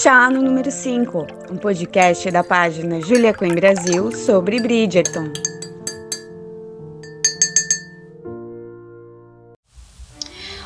[0.00, 5.30] Chá no número 5, um podcast da página Julia Queen Brasil sobre Bridgerton.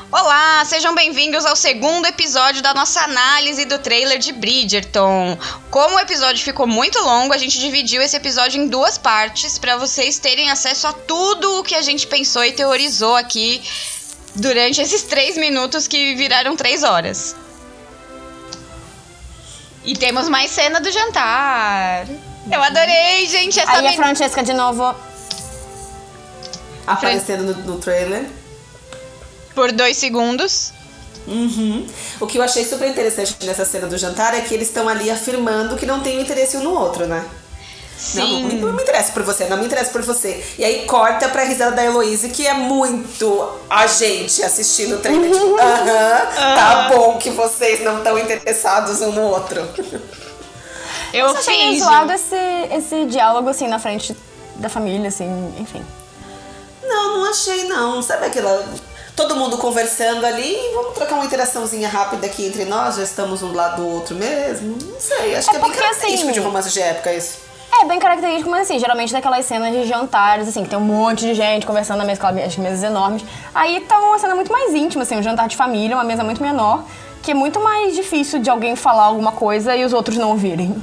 [0.09, 5.37] Olá, sejam bem-vindos ao segundo episódio da nossa análise do trailer de Bridgerton.
[5.69, 9.75] Como o episódio ficou muito longo, a gente dividiu esse episódio em duas partes para
[9.75, 13.61] vocês terem acesso a tudo o que a gente pensou e teorizou aqui
[14.35, 17.35] durante esses três minutos que viraram três horas.
[19.87, 22.05] E temos mais cena do jantar.
[22.51, 23.57] Eu adorei, gente.
[23.59, 24.93] Essa Aí a men- Francesca de novo.
[26.85, 28.25] Aparecendo no, no trailer.
[29.55, 30.73] Por dois segundos.
[31.25, 31.87] Uhum.
[32.19, 35.09] O que eu achei super interessante nessa cena do jantar é que eles estão ali
[35.09, 37.25] afirmando que não tem interesse um no outro, né?
[38.13, 38.43] Não, Sim.
[38.43, 40.45] não, não me interessa por você, não me interessa por você.
[40.57, 45.31] E aí corta pra risada da Heloísa, que é muito a gente assistindo o trailer.
[45.31, 49.67] Tipo, aham, tá bom que vocês não estão interessados um no outro.
[51.13, 52.35] Eu Eu achei meio zoado esse,
[52.71, 54.15] esse diálogo, assim, na frente
[54.57, 55.83] da família, assim, enfim.
[56.83, 58.01] Não, não achei não.
[58.01, 58.63] Sabe aquela.
[59.15, 63.47] Todo mundo conversando ali, vamos trocar uma interaçãozinha rápida aqui entre nós, já estamos um
[63.47, 64.77] do lado do outro mesmo.
[64.79, 67.46] Não sei, acho É que é bem porque, característico assim, de romance de época isso.
[67.79, 71.21] É bem característico, mas assim, geralmente daquelas cenas de jantares, assim, que tem um monte
[71.21, 73.23] de gente conversando na mesa, aquelas mesas enormes.
[73.53, 76.41] Aí tá uma cena muito mais íntima, assim, um jantar de família, uma mesa muito
[76.41, 76.83] menor,
[77.21, 80.75] que é muito mais difícil de alguém falar alguma coisa e os outros não ouvirem.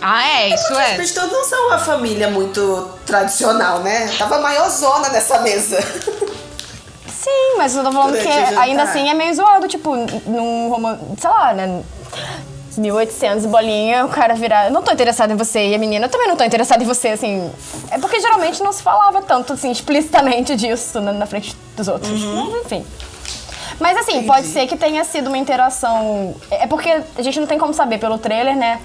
[0.00, 0.90] Ah, é, isso Porque é.
[0.90, 4.10] os Bridgerton não são uma família muito tradicional, né?
[4.16, 5.78] Tava maior zona nessa mesa.
[7.06, 9.94] Sim, mas eu tô falando Durante que ainda assim é meio zoado, tipo,
[10.26, 11.82] num romance, sei lá, né?
[12.78, 16.10] 1800 bolinha, o cara virar, eu não tô interessado em você, e a menina, eu
[16.10, 17.50] também não tô interessada em você, assim.
[17.90, 22.22] É porque geralmente não se falava tanto, assim, explicitamente disso na, na frente dos outros.
[22.22, 22.50] Uhum.
[22.50, 22.86] Mas, enfim.
[23.80, 26.36] Mas assim, pode ser que tenha sido uma interação.
[26.50, 28.78] É porque a gente não tem como saber pelo trailer, né?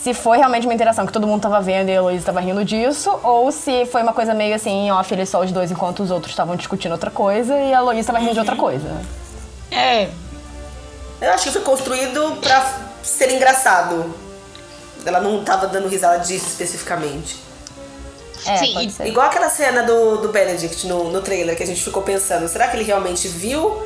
[0.00, 2.64] Se foi realmente uma interação que todo mundo tava vendo e a Heloísa tava rindo
[2.64, 6.12] disso, ou se foi uma coisa meio assim, off, eles só os dois enquanto os
[6.12, 8.88] outros estavam discutindo outra coisa e a Heloísa tava rindo de outra coisa.
[9.72, 10.08] É.
[11.20, 14.14] Eu acho que foi construído pra ser engraçado.
[15.04, 17.36] Ela não tava dando risada disso especificamente.
[18.46, 19.06] É, Sim, pode ser.
[19.06, 22.68] Igual aquela cena do, do Benedict no, no trailer que a gente ficou pensando, será
[22.68, 23.82] que ele realmente viu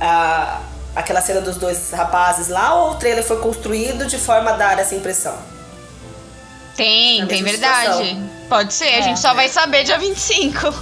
[0.00, 0.60] a,
[0.96, 4.78] aquela cena dos dois rapazes lá ou o trailer foi construído de forma a dar
[4.78, 5.36] essa impressão?
[6.76, 7.92] Tem, tem mesma verdade.
[7.92, 8.30] situação.
[8.48, 10.74] Pode ser, a gente só vai saber dia 25.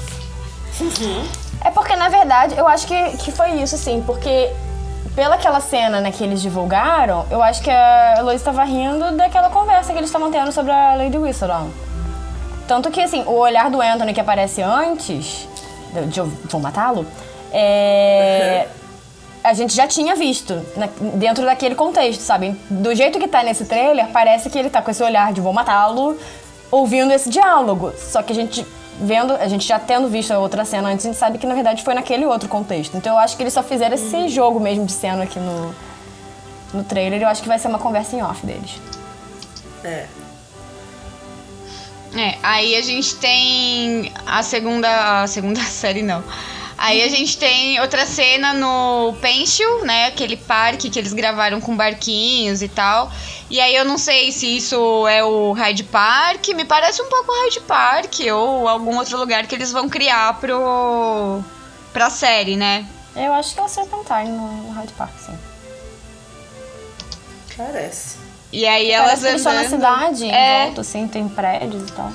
[1.65, 4.51] É porque, na verdade, eu acho que, que foi isso, sim, porque
[5.15, 9.51] pela aquela cena né, que eles divulgaram, eu acho que a Heloísa estava rindo daquela
[9.51, 11.71] conversa que eles estavam tendo sobre a Lady Whistledown.
[12.67, 15.47] Tanto que, assim, o olhar do Anthony que aparece antes
[16.09, 17.07] de eu vou matá-lo,
[17.53, 18.67] é,
[19.45, 22.53] a gente já tinha visto na- dentro daquele contexto, sabe?
[22.71, 25.53] Do jeito que tá nesse trailer, parece que ele tá com esse olhar de vou
[25.53, 26.17] matá-lo,
[26.71, 27.93] ouvindo esse diálogo.
[27.99, 28.67] Só que a gente
[29.01, 31.55] vendo, a gente já tendo visto a outra cena antes, a gente sabe que na
[31.55, 32.97] verdade foi naquele outro contexto.
[32.97, 35.75] Então eu acho que eles só fizeram esse jogo mesmo de cena aqui no,
[36.73, 37.21] no trailer.
[37.21, 38.81] Eu acho que vai ser uma conversa em off deles.
[39.85, 40.07] É.
[42.15, 45.23] É, aí a gente tem a segunda.
[45.23, 46.23] A segunda série não.
[46.77, 50.07] Aí a gente tem outra cena no Pensil, né?
[50.07, 53.11] Aquele parque que eles gravaram com barquinhos e tal.
[53.53, 57.31] E aí eu não sei se isso é o Hyde Park, me parece um pouco
[57.45, 61.43] Hyde Park ou algum outro lugar que eles vão criar pro
[61.93, 62.87] pra série, né?
[63.15, 65.39] Eu acho que é o Serpentine no, Hyde Park, sim.
[67.55, 68.17] Parece.
[68.51, 70.65] E aí Parece elas eles estão na andando- cidade, em É.
[70.65, 72.11] volta, assim, tem prédios e tal.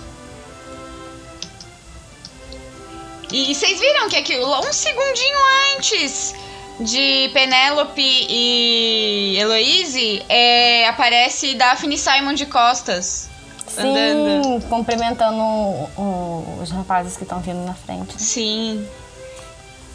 [3.31, 5.37] E vocês viram que aquilo, um segundinho
[5.75, 6.33] antes
[6.79, 13.29] de Penélope e Heloise, é, aparece Daphne Simon de costas.
[13.77, 14.61] Andando.
[14.61, 18.21] Sim, cumprimentando o- o- os rapazes que estão vindo na frente.
[18.21, 18.87] Sim.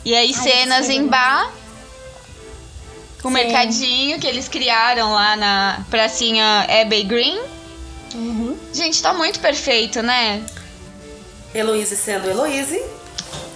[0.05, 1.51] E aí, Ai, cenas em bar.
[3.25, 3.35] O Sim.
[3.35, 7.41] mercadinho que eles criaram lá na pracinha Abbey Green.
[8.15, 8.57] Uhum.
[8.75, 10.43] Gente, tá muito perfeito, né?
[11.55, 12.83] Heloíse sendo Heloíse,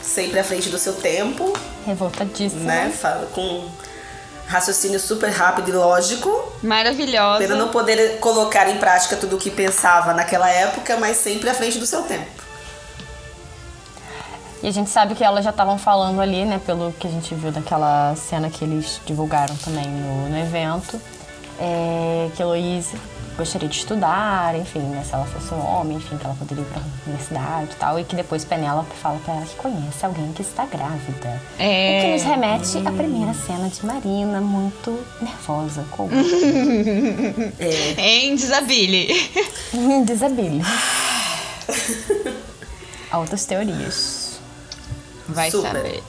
[0.07, 1.53] sempre à frente do seu tempo,
[1.85, 2.63] Revoltadíssima.
[2.63, 2.91] né?
[2.91, 3.69] Fala com
[4.47, 6.53] raciocínio super rápido e lógico.
[6.63, 7.39] Maravilhosa.
[7.39, 11.55] Pena não poder colocar em prática tudo o que pensava naquela época, mas sempre à
[11.55, 12.47] frente do seu tempo.
[14.63, 17.35] E a gente sabe que elas já estavam falando ali, né, pelo que a gente
[17.35, 21.01] viu daquela cena que eles divulgaram também no, no evento,
[21.61, 22.97] é, que a Heloíse
[23.37, 26.67] gostaria de estudar, enfim, né, se ela fosse um homem, enfim, que ela poderia ir
[26.69, 27.99] pra universidade e tal.
[28.01, 31.41] E que depois Penélope fala pra ela que conhece alguém que está grávida.
[31.59, 31.99] É.
[31.99, 36.11] O que nos remete à primeira cena de Marina, muito nervosa com o
[37.99, 39.31] Em Desabile.
[40.07, 40.63] Desabile.
[43.11, 44.39] Altas teorias.
[45.29, 45.73] Vai Super.
[45.73, 46.03] saber.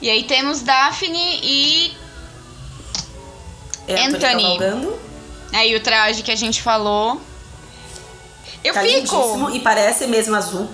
[0.00, 1.96] E aí temos Daphne e
[3.88, 4.20] É Anthony.
[4.20, 5.05] cavalgando.
[5.52, 7.20] Aí o traje que a gente falou.
[8.64, 9.50] Eu Tá fico.
[9.50, 10.68] e parece mesmo azul.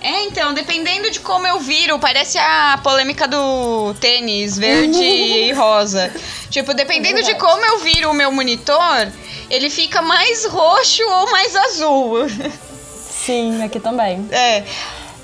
[0.00, 6.12] É, então, dependendo de como eu viro, parece a polêmica do tênis verde e rosa.
[6.50, 9.08] Tipo, dependendo de como eu viro o meu monitor,
[9.48, 12.26] ele fica mais roxo ou mais azul.
[13.24, 14.28] Sim, aqui também.
[14.32, 14.64] É.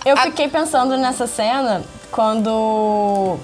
[0.04, 3.38] Eu A- fiquei pensando nessa cena quando.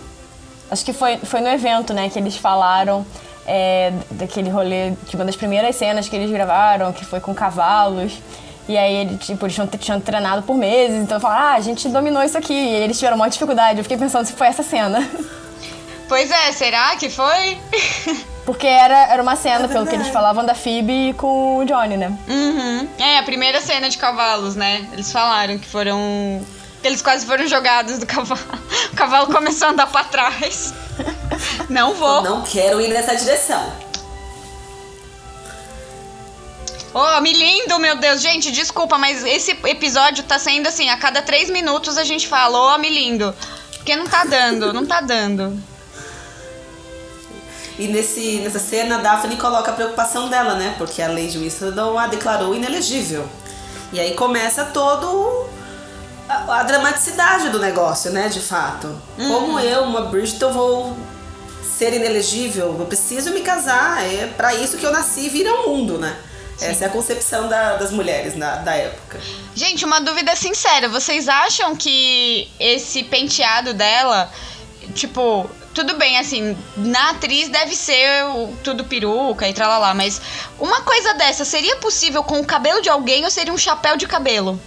[0.70, 3.06] Acho que foi, foi no evento, né, que eles falaram
[3.48, 8.12] é, daquele rolê, de uma das primeiras cenas que eles gravaram, que foi com cavalos.
[8.68, 11.88] E aí, ele, tipo, eles tinham, tinham treinado por meses, então falaram, ah, a gente
[11.88, 12.52] dominou isso aqui.
[12.52, 13.78] E eles tiveram uma dificuldade.
[13.78, 15.08] Eu fiquei pensando se foi essa cena.
[16.06, 17.58] Pois é, será que foi?
[18.44, 22.16] Porque era, era uma cena, pelo que eles falavam, da Phoebe com o Johnny, né?
[22.26, 22.88] Uhum.
[22.98, 24.86] É, a primeira cena de cavalos, né?
[24.92, 26.42] Eles falaram que foram.
[26.80, 28.40] que Eles quase foram jogados do cavalo.
[28.92, 30.74] O cavalo começou a andar pra trás.
[31.68, 32.22] Não vou.
[32.22, 33.72] Não quero ir nessa direção.
[36.94, 38.20] Ô, me lindo, meu Deus.
[38.20, 42.74] Gente, desculpa, mas esse episódio tá sendo assim, a cada três minutos a gente fala,
[42.74, 43.34] ô, me lindo.
[43.76, 45.62] Porque não tá dando, não tá dando.
[47.78, 50.74] E nesse, nessa cena, a Daphne coloca a preocupação dela, né?
[50.76, 53.28] Porque a Lady Whistledown a declarou inelegível.
[53.92, 55.46] E aí começa todo
[56.28, 58.28] a, a dramaticidade do negócio, né?
[58.28, 59.00] De fato.
[59.16, 60.96] Como eu, uma Bridgerton, vou
[61.78, 62.76] ser inelegível?
[62.78, 64.02] Eu preciso me casar.
[64.04, 66.16] É para isso que eu nasci e vir ao mundo, né?
[66.60, 69.20] Essa é a concepção da- das mulheres na, da época.
[69.54, 70.88] Gente, uma dúvida sincera.
[70.88, 74.28] Vocês acham que esse penteado dela,
[74.92, 80.20] tipo, tudo bem, assim, na atriz deve ser o- tudo peruca e tralalá, mas
[80.58, 84.08] uma coisa dessa seria possível com o cabelo de alguém ou seria um chapéu de
[84.08, 84.60] cabelo?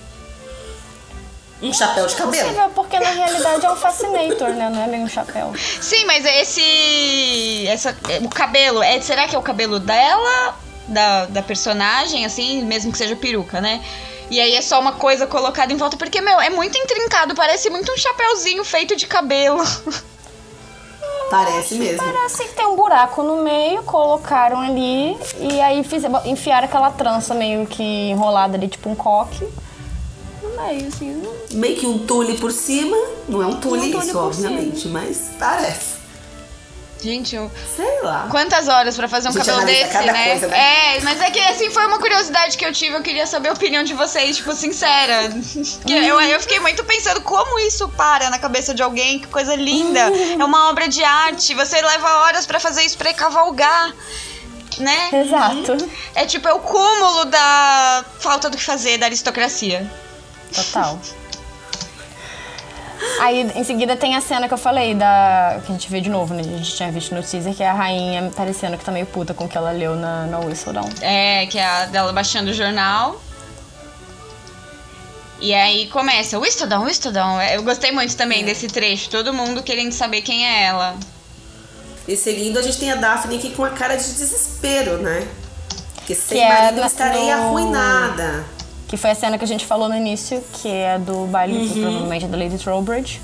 [1.61, 2.43] Um chapéu de cabelo.
[2.43, 4.69] Possível, porque na realidade é um fascinator, né?
[4.69, 5.53] Não é bem um chapéu.
[5.79, 7.67] Sim, mas esse.
[7.67, 10.55] Essa, o cabelo, é, será que é o cabelo dela?
[10.87, 13.81] Da, da personagem, assim, mesmo que seja peruca, né?
[14.29, 17.69] E aí é só uma coisa colocada em volta, porque, meu, é muito intrincado, parece
[17.69, 19.61] muito um chapéuzinho feito de cabelo.
[21.29, 21.97] Parece mesmo.
[21.97, 27.33] Parece que tem um buraco no meio, colocaram ali e aí fizeram, enfiaram aquela trança
[27.33, 29.47] meio que enrolada ali, tipo um coque.
[30.55, 31.23] No meio, assim.
[31.51, 32.97] Meio que um tule por cima.
[33.27, 36.01] Não é um tule, Um tule isso, obviamente, mas parece.
[37.01, 37.51] Gente, eu...
[37.75, 38.27] Sei lá.
[38.29, 40.29] quantas horas pra fazer um Gente, cabelo desse, cada né?
[40.29, 40.97] coisa, né?
[40.97, 43.53] É, mas é que assim foi uma curiosidade que eu tive, eu queria saber a
[43.53, 45.31] opinião de vocês, tipo, sincera.
[45.85, 49.55] Que eu, eu fiquei muito pensando como isso para na cabeça de alguém, que coisa
[49.55, 49.99] linda.
[50.39, 53.93] É uma obra de arte, você leva horas pra fazer isso pra cavalgar.
[54.77, 55.09] Né?
[55.25, 55.77] Exato.
[56.15, 59.89] É tipo, é o cúmulo da falta do que fazer da aristocracia.
[60.53, 60.99] Total.
[63.19, 66.09] Aí, em seguida, tem a cena que eu falei, da que a gente vê de
[66.09, 66.41] novo, né?
[66.41, 69.33] A gente tinha visto no teaser, que é a rainha parecendo que tá meio puta
[69.33, 70.89] com o que ela leu na, na Whistledown.
[71.01, 73.19] É, que é a dela baixando o jornal.
[75.39, 77.41] E aí começa, Whistledown, Whistledown.
[77.41, 80.95] Eu gostei muito também desse trecho, todo mundo querendo saber quem é ela.
[82.07, 85.27] E seguindo, a gente tem a Daphne aqui com a cara de desespero, né?
[85.95, 88.45] Porque sem Que é marido eu na- estarei no- arruinada.
[88.91, 91.79] Que foi a cena que a gente falou no início, que é do baile, que
[91.79, 93.21] provavelmente é da Lady Trowbridge.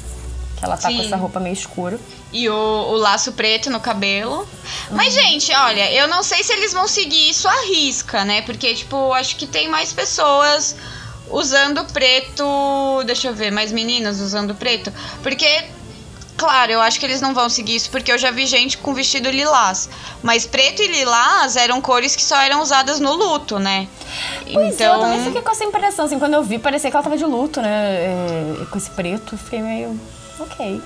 [0.56, 1.06] Que ela tá com Sim.
[1.06, 2.00] essa roupa meio escura.
[2.32, 4.48] E o, o laço preto no cabelo.
[4.90, 8.44] Mas, gente, olha, eu não sei se eles vão seguir isso à risca, né?
[8.44, 10.74] Porque, tipo, acho que tem mais pessoas
[11.30, 13.04] usando preto.
[13.06, 14.90] Deixa eu ver, mais meninas usando preto.
[15.22, 15.66] Porque,
[16.38, 18.94] claro, eu acho que eles não vão seguir isso, porque eu já vi gente com
[18.94, 19.90] vestido lilás.
[20.22, 23.88] Mas preto e lilás eram cores que só eram usadas no luto, né?
[24.54, 27.04] Pois é, eu também fiquei com essa impressão, assim, quando eu vi, parecia que ela
[27.04, 27.70] tava de luto, né?
[28.62, 30.00] É, com esse preto, fiquei meio.
[30.40, 30.82] Ok.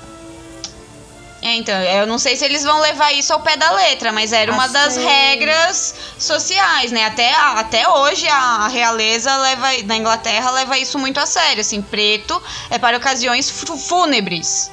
[1.42, 4.32] É, então, eu não sei se eles vão levar isso ao pé da letra, mas
[4.32, 7.06] era uma Acho das regras sociais, né?
[7.06, 12.42] Até, até hoje a realeza leva, na Inglaterra leva isso muito a sério, assim, preto
[12.70, 14.70] é para ocasiões fúnebres.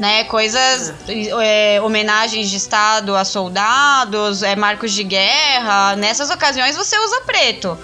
[0.00, 0.94] Né, coisas,
[1.42, 5.94] é, homenagens de estado a soldados, é, marcos de guerra.
[5.94, 7.76] Nessas ocasiões você usa preto.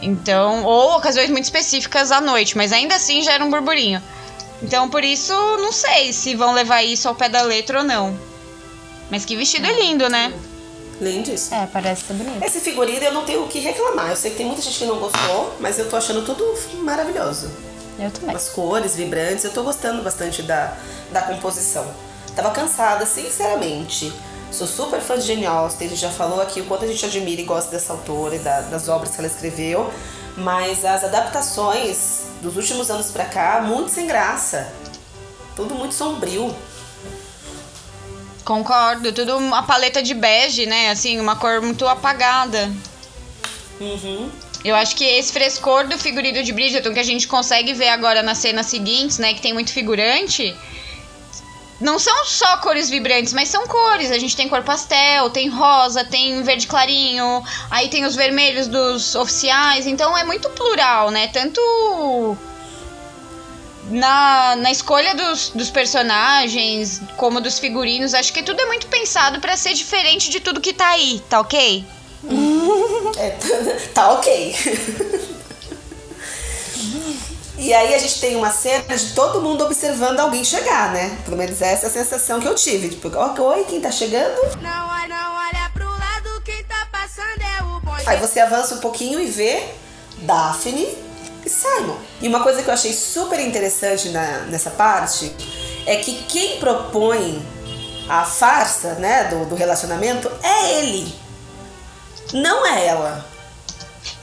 [0.00, 4.02] Então, ou ocasiões muito específicas à noite, mas ainda assim já era um burburinho.
[4.62, 8.18] Então, por isso, não sei se vão levar isso ao pé da letra ou não.
[9.10, 10.32] Mas que vestido lindo, né?
[11.02, 11.54] Lindíssimo.
[11.54, 12.42] É, parece ser bonito.
[12.42, 14.08] Esse figurino eu não tenho o que reclamar.
[14.08, 16.44] Eu sei que tem muita gente que não gostou, mas eu tô achando tudo
[16.82, 17.50] maravilhoso.
[17.98, 18.34] Eu também.
[18.34, 20.76] As cores vibrantes, eu tô gostando bastante da,
[21.10, 21.86] da composição.
[22.34, 24.12] Tava cansada, sinceramente.
[24.50, 27.04] Sou super fã de Jane Austen, a gente já falou aqui o quanto a gente
[27.06, 29.90] admira e gosta dessa autora e da- das obras que ela escreveu,
[30.36, 34.70] mas as adaptações dos últimos anos pra cá, muito sem graça.
[35.56, 36.54] Tudo muito sombrio.
[38.44, 40.90] Concordo, tudo uma paleta de bege, né?
[40.90, 42.70] Assim, uma cor muito apagada.
[43.80, 44.30] Uhum.
[44.64, 48.22] Eu acho que esse frescor do figurino de Bridgerton que a gente consegue ver agora
[48.22, 49.34] nas cenas seguintes, né?
[49.34, 50.54] Que tem muito figurante.
[51.80, 54.12] Não são só cores vibrantes, mas são cores.
[54.12, 59.16] A gente tem cor pastel, tem rosa, tem verde clarinho, aí tem os vermelhos dos
[59.16, 59.84] oficiais.
[59.84, 61.26] Então é muito plural, né?
[61.26, 62.38] Tanto
[63.90, 68.14] na, na escolha dos, dos personagens, como dos figurinos.
[68.14, 71.40] Acho que tudo é muito pensado pra ser diferente de tudo que tá aí, tá
[71.40, 71.84] ok?
[73.18, 73.30] É,
[73.92, 74.54] tá ok.
[77.58, 81.16] E aí a gente tem uma cena de todo mundo observando alguém chegar, né?
[81.24, 82.88] Pelo menos essa é a sensação que eu tive.
[82.88, 83.08] Tipo,
[83.42, 84.40] oi, quem tá chegando?
[84.60, 88.02] Não não olha pro lado, quem tá passando é o bonde.
[88.06, 89.62] Aí você avança um pouquinho e vê
[90.22, 90.88] Daphne
[91.44, 91.96] e Simon.
[92.20, 95.32] E uma coisa que eu achei super interessante na, nessa parte
[95.86, 97.44] é que quem propõe
[98.08, 101.21] a farsa, né, do, do relacionamento é ele.
[102.32, 103.24] Não é ela.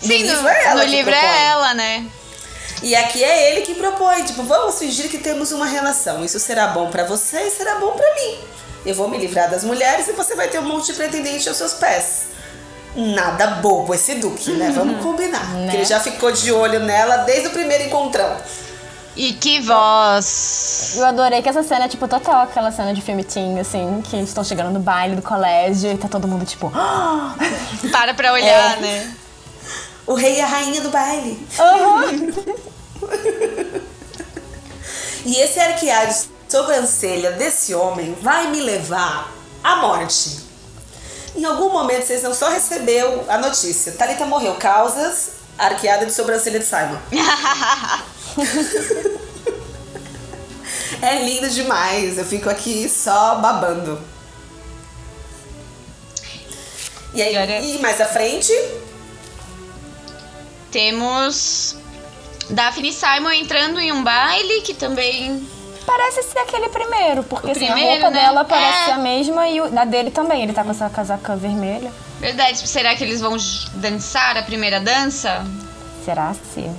[0.01, 2.05] Sim, no no, livro é ela no que livro é ela, né?
[2.81, 6.23] E aqui é ele que propõe, tipo, vamos fingir que temos uma relação.
[6.23, 8.39] Isso será bom pra você e será bom pra mim.
[8.85, 11.57] Eu vou me livrar das mulheres e você vai ter um monte de pretendente aos
[11.57, 12.27] seus pés.
[12.95, 14.71] Nada bobo esse Duque, né?
[14.73, 15.45] Vamos combinar.
[15.51, 18.37] Porque ele já ficou de olho nela desde o primeiro encontrão.
[19.15, 20.93] E que voz!
[20.95, 24.15] Eu adorei que essa cena é tipo total aquela cena de filme teen, assim, que
[24.15, 26.71] eles estão chegando no baile do colégio e tá todo mundo tipo.
[27.91, 28.81] Para pra olhar, É.
[28.81, 29.15] né?
[30.07, 31.47] O rei e a rainha do baile.
[35.25, 39.31] e esse arqueado de sobrancelha desse homem vai me levar
[39.63, 40.39] à morte.
[41.35, 43.91] Em algum momento vocês não só recebeu a notícia.
[43.91, 46.97] Thalita morreu, causas arqueada de sobrancelha de Simon.
[51.01, 52.17] é lindo demais.
[52.17, 53.99] Eu fico aqui só babando.
[57.13, 58.53] E aí, Agora- e mais à frente,
[60.71, 61.75] Temos
[62.49, 65.47] Daphne e Simon entrando em um baile que também.
[65.85, 68.21] Parece ser aquele primeiro, porque assim, a primeiro, roupa né?
[68.21, 68.85] dela parece É.
[68.85, 70.43] ser a mesma e a dele também.
[70.43, 71.91] Ele tá com essa casaca vermelha.
[72.19, 73.35] Verdade, será que eles vão
[73.73, 75.43] dançar a primeira dança?
[76.05, 76.69] Será se?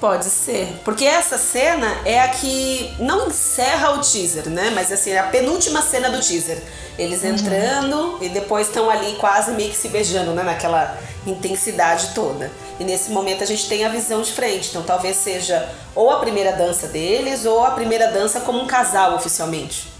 [0.00, 0.80] Pode ser.
[0.84, 4.70] Porque essa cena é a que não encerra o teaser, né?
[4.72, 6.62] Mas assim, é a penúltima cena do teaser.
[6.96, 10.44] Eles entrando e depois estão ali quase meio que se beijando, né?
[10.44, 12.50] Naquela intensidade toda.
[12.78, 14.68] E nesse momento a gente tem a visão de frente.
[14.68, 19.16] Então talvez seja ou a primeira dança deles ou a primeira dança como um casal
[19.16, 19.92] oficialmente.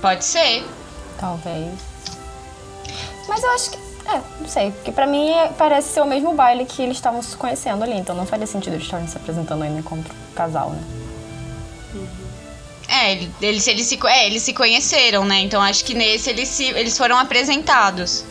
[0.00, 0.64] Pode ser.
[1.20, 1.72] Talvez.
[3.28, 3.91] Mas eu acho que.
[4.06, 4.70] É, não sei.
[4.72, 7.94] Porque pra mim é- parece ser o mesmo baile que eles estavam se conhecendo ali.
[7.94, 10.04] Então não faria sentido eles estarem se apresentando ainda como
[10.34, 10.82] casal, né?
[12.88, 15.40] É, ele- eles, eles, se, é, eles se conheceram, né?
[15.40, 18.24] Então acho que nesse eles, se, eles foram apresentados.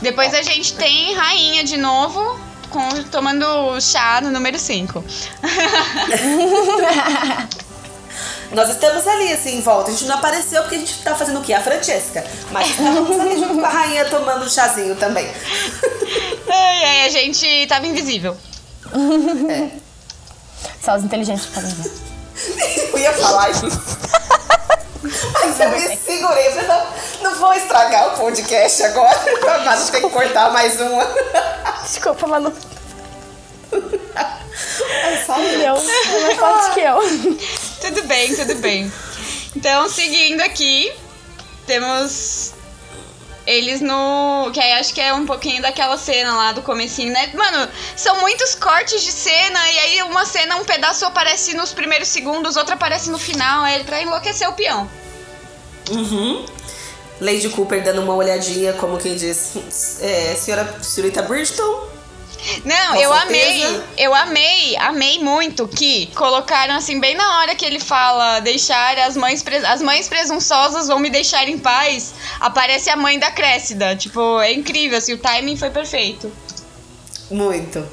[0.00, 2.38] Depois a gente tem Rainha de novo,
[2.70, 5.04] com, tomando chá no número 5.
[8.52, 9.90] Nós estamos ali, assim, em volta.
[9.90, 11.52] A gente não apareceu porque a gente tá fazendo o quê?
[11.52, 12.24] A Francesca.
[12.50, 15.28] Mas estávamos ali junto com a rainha tomando um chazinho também.
[16.48, 18.36] Ai, ai, a gente tava invisível.
[20.82, 21.92] Só os inteligentes podem ver.
[22.92, 23.66] Eu ia falar isso.
[25.02, 26.48] Mas eu me segurei.
[26.48, 26.86] Eu não,
[27.22, 29.18] não vou estragar o podcast agora.
[29.64, 31.06] Mas tem que cortar mais uma.
[31.82, 32.52] Desculpa, Manu.
[33.70, 35.60] É só eu.
[35.60, 37.67] Eu, é mais forte que eu.
[37.80, 38.92] Tudo bem, tudo bem.
[39.56, 40.92] Então, seguindo aqui,
[41.66, 42.52] temos
[43.48, 44.50] eles no.
[44.52, 47.30] Que aí acho que é um pouquinho daquela cena lá do comecinho, né?
[47.32, 52.08] Mano, são muitos cortes de cena, e aí uma cena, um pedaço aparece nos primeiros
[52.08, 54.88] segundos, outra aparece no final, é pra enlouquecer o peão.
[55.90, 56.44] Uhum.
[57.20, 59.54] Lady Cooper dando uma olhadinha, como quem diz,
[60.00, 61.88] é, senhora senhorita Bridgeton.
[62.64, 63.66] Não, Com eu certeza.
[63.68, 68.96] amei, eu amei, amei muito que colocaram assim, bem na hora que ele fala deixar
[68.98, 73.94] as mães, as mães presunçosas vão me deixar em paz, aparece a mãe da Cressida.
[73.96, 76.32] Tipo, é incrível, assim, o timing foi perfeito.
[77.30, 77.86] Muito.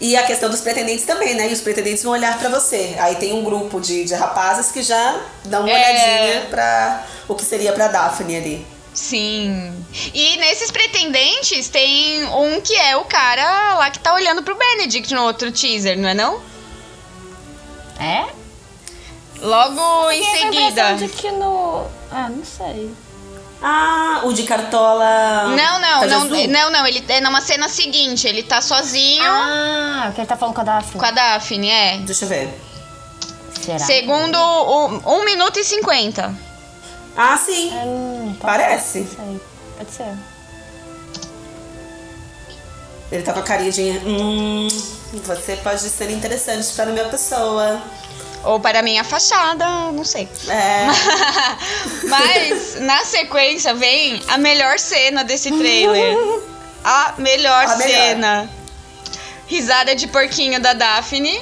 [0.00, 1.48] E a questão dos pretendentes também, né?
[1.48, 2.94] E os pretendentes vão olhar pra você.
[2.98, 5.74] Aí tem um grupo de, de rapazes que já dão uma É.
[5.74, 8.66] olhadinha pra o que seria pra Daphne ali.
[8.94, 9.84] Sim.
[10.14, 15.12] E nesses pretendentes tem um que é o cara lá que tá olhando pro Benedict
[15.12, 16.40] no outro teaser, não é não?
[17.98, 18.26] É?
[19.40, 20.94] Logo em seguida.
[20.94, 21.86] de que no...
[22.10, 22.94] Ah, não sei.
[23.60, 25.48] Ah, o de cartola.
[25.56, 26.48] Não, não, não, azul?
[26.48, 30.36] não, não, ele é numa cena seguinte, ele tá sozinho Ah, o que ele tá
[30.36, 31.00] falando com a Daphne.
[31.00, 31.98] com a Daphne, é.
[31.98, 32.60] Deixa eu ver.
[33.60, 33.78] Será?
[33.78, 36.34] Segundo o 1 minuto e 50.
[37.16, 37.70] Ah, sim.
[37.72, 39.04] Hum, tá Parece.
[39.06, 39.40] Sei.
[39.78, 40.14] Pode ser.
[43.12, 43.82] Ele tá com a carinha de.
[44.04, 44.68] Hum,
[45.24, 47.80] você pode ser interessante para a minha pessoa.
[48.42, 50.28] Ou para minha fachada, não sei.
[50.48, 50.86] É.
[52.08, 56.16] Mas na sequência vem a melhor cena desse trailer.
[56.86, 57.88] A melhor A melhor.
[57.98, 58.50] cena.
[59.46, 61.40] Risada de porquinho da Daphne.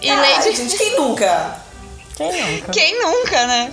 [0.00, 0.56] E Ai, Lady.
[0.56, 1.60] gente, quem nunca?
[2.16, 2.72] Quem nunca?
[2.72, 3.72] Quem nunca, né?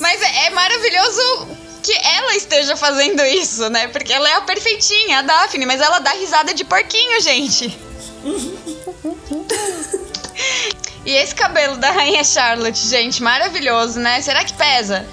[0.00, 1.48] Mas é, é maravilhoso
[1.82, 3.88] que ela esteja fazendo isso, né?
[3.88, 7.78] Porque ela é a perfeitinha, a Daphne, mas ela dá risada de porquinho, gente.
[11.04, 14.20] e esse cabelo da Rainha Charlotte, gente, maravilhoso, né?
[14.20, 15.06] Será que pesa?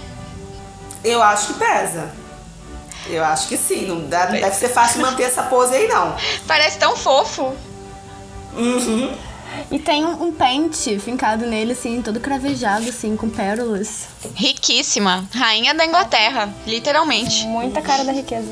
[1.03, 2.11] Eu acho que pesa.
[3.09, 3.85] Eu acho que sim.
[3.85, 6.15] Não dá- não deve ser fácil manter essa pose aí, não.
[6.45, 7.55] Parece tão fofo.
[9.71, 14.07] E tem um, um pente fincado nele, assim, todo cravejado, assim, com pérolas.
[14.35, 15.27] Riquíssima.
[15.33, 17.45] Rainha da Inglaterra, literalmente.
[17.47, 18.47] Muita cara da riqueza.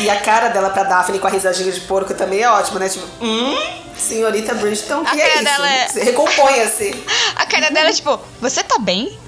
[0.00, 2.88] E a cara dela pra Daphne com a risadinha de porco também é ótima, né?
[2.88, 3.56] Tipo, hum,
[3.96, 5.44] senhorita Bridgeton, A que é cara isso?
[5.44, 7.04] dela é- Você Recomponha-se.
[7.36, 9.18] A cara dela é tipo, você tá bem?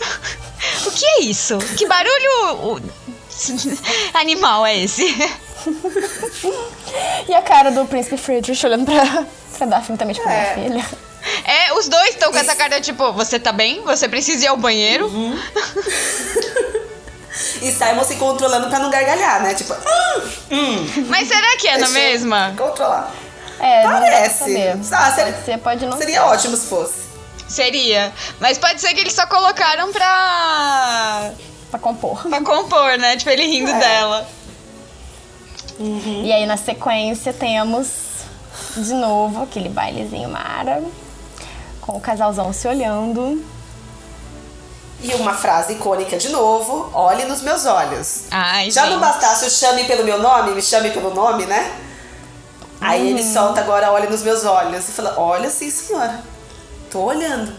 [0.86, 1.56] o que é isso?
[1.76, 2.82] Que barulho
[4.14, 5.04] animal é esse?
[7.28, 9.24] E a cara do príncipe Friedrich olhando pra,
[9.56, 10.54] pra Daphne também, tipo, É.
[10.56, 10.98] minha filha.
[11.44, 13.82] É, os dois estão com essa cara tipo, você tá bem?
[13.82, 15.10] Você precisa ir ao banheiro?
[17.62, 19.54] E Simon se controlando pra não gargalhar, né?
[19.54, 21.06] Tipo, hum, hum.
[21.08, 22.52] Mas será que é na mesma?
[22.56, 23.12] Controlar.
[23.60, 24.56] É, Parece.
[24.92, 26.26] Ah, seria- pode ser, pode não Seria ser.
[26.26, 26.94] ótimo se fosse.
[27.48, 28.12] Seria.
[28.40, 31.30] Mas pode ser que eles só colocaram pra.
[31.70, 32.22] Pra compor.
[32.28, 33.16] pra compor, né?
[33.16, 33.78] Tipo, ele rindo É.
[33.78, 34.28] dela.
[35.80, 37.88] E aí, na sequência, temos
[38.76, 40.82] de novo aquele bailezinho mara.
[41.80, 43.44] Com o casalzão se olhando.
[45.00, 48.24] E uma frase icônica de novo: olhe nos meus olhos.
[48.30, 48.92] Ai, Já gente.
[48.94, 51.72] não bastasse o chame pelo meu nome, me chame pelo nome, né?
[52.80, 54.88] Aí ele solta agora, olha nos meus olhos.
[54.88, 56.22] E fala: Olha sim, senhora.
[56.90, 57.52] Tô olhando.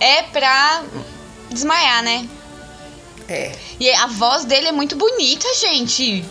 [0.00, 0.82] É pra
[1.50, 2.28] desmaiar, né?
[3.28, 3.52] É.
[3.78, 6.24] E a voz dele é muito bonita, gente.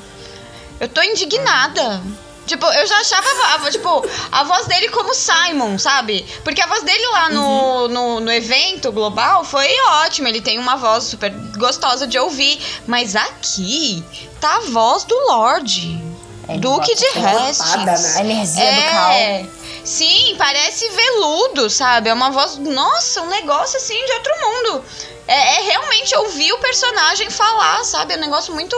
[0.79, 2.01] Eu tô indignada.
[2.45, 3.27] Tipo, eu já achava,
[3.67, 6.25] a- tipo, a voz dele como Simon, sabe?
[6.45, 9.67] Porque a voz dele lá no, no, no evento global foi
[10.03, 10.29] ótima.
[10.29, 12.57] Ele tem uma voz super gostosa de ouvir.
[12.87, 14.01] Mas aqui
[14.39, 16.01] tá a voz do Lorde.
[16.47, 17.83] Ele Duque de Hastings.
[17.85, 18.13] né?
[18.15, 18.79] A energia do
[19.11, 19.45] É.
[19.83, 22.09] Sim, parece veludo, sabe?
[22.09, 24.85] É uma voz, nossa, um negócio assim de outro mundo.
[25.27, 28.13] É, é realmente ouvir o personagem falar, sabe?
[28.13, 28.75] É um negócio muito.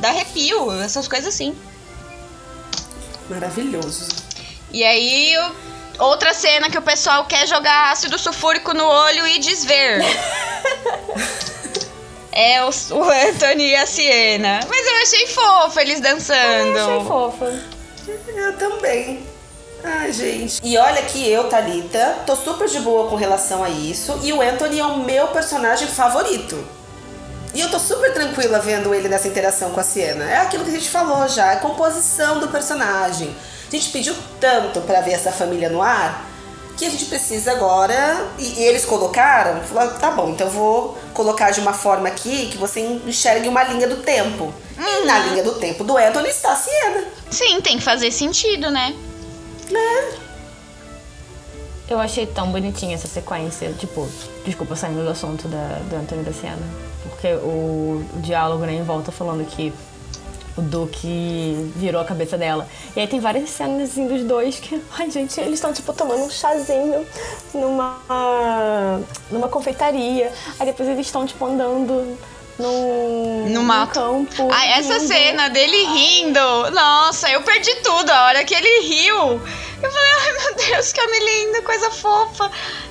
[0.00, 1.56] dá arrepio, essas coisas assim.
[3.30, 4.08] Maravilhoso.
[4.72, 5.34] E aí,
[5.98, 10.02] outra cena que o pessoal quer jogar ácido sulfúrico no olho e desver.
[12.32, 14.60] é o, o Anthony e a Siena.
[14.68, 16.76] Mas eu achei fofo eles dançando.
[16.76, 17.62] Eu achei fofa.
[18.34, 19.33] Eu também.
[19.84, 20.60] Ai, gente.
[20.62, 24.18] E olha que eu, Thalita, tô super de boa com relação a isso.
[24.22, 26.56] E o Anthony é o meu personagem favorito.
[27.52, 30.24] E eu tô super tranquila vendo ele nessa interação com a Siena.
[30.24, 33.36] É aquilo que a gente falou já, é a composição do personagem.
[33.68, 36.30] A gente pediu tanto pra ver essa família no ar
[36.76, 38.26] que a gente precisa agora.
[38.38, 42.46] E, e eles colocaram, falaram, tá bom, então eu vou colocar de uma forma aqui
[42.46, 44.52] que você enxergue uma linha do tempo.
[44.78, 47.04] E na linha do tempo do Anthony está a Siena.
[47.30, 48.94] Sim, tem que fazer sentido, né?
[51.88, 54.08] Eu achei tão bonitinha essa sequência, tipo,
[54.44, 56.62] desculpa saindo do assunto da, do Antônio da Siena.
[57.02, 59.72] Porque o, o diálogo, né, em volta falando que
[60.56, 62.66] o Duque virou a cabeça dela.
[62.94, 66.24] E aí tem várias cenas assim, dos dois que, ai gente, eles estão tipo tomando
[66.24, 67.06] um chazinho
[67.52, 69.00] numa,
[69.30, 70.32] numa confeitaria.
[70.58, 72.16] Aí depois eles estão tipo andando
[72.58, 73.94] num, No mato.
[73.94, 74.48] campo.
[74.52, 75.06] Ai, essa rindo.
[75.08, 76.70] cena dele rindo.
[76.70, 78.10] Nossa, eu perdi tudo.
[78.10, 79.40] A hora que ele riu.
[79.82, 82.50] Eu falei, ai meu Deus, que homem lindo, coisa fofa.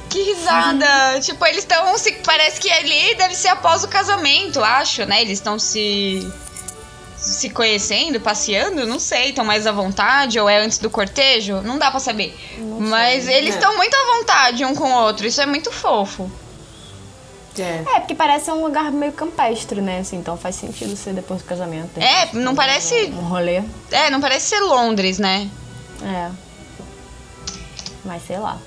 [0.09, 1.19] Que risada.
[1.21, 2.11] tipo, eles estão se.
[2.23, 5.21] Parece que ali deve ser após o casamento, acho, né?
[5.21, 6.31] Eles estão se.
[7.17, 11.79] se conhecendo, passeando, não sei, estão mais à vontade, ou é antes do cortejo, não
[11.79, 12.37] dá pra saber.
[12.79, 13.57] Mas eles É.
[13.57, 16.29] estão muito à vontade um com o outro, isso é muito fofo.
[17.57, 17.83] É.
[17.95, 19.99] É, porque parece um lugar meio campestre, né?
[19.99, 21.99] Assim, então faz sentido ser depois do casamento.
[21.99, 23.05] É, não parece.
[23.11, 23.61] Um rolê.
[23.91, 25.49] É, não parece ser Londres, né?
[26.01, 26.31] É.
[28.03, 28.57] Mas sei lá.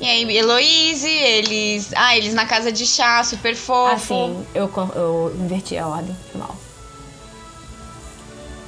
[0.00, 1.90] E aí, Heloise, eles.
[1.96, 3.94] Ah, eles na casa de chá, super fofo.
[3.94, 6.54] Assim, eu, eu inverti a ordem final.